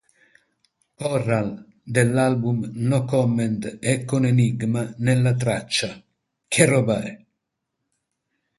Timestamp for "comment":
3.05-3.77